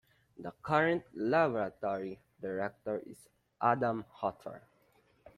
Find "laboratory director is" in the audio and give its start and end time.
1.13-3.29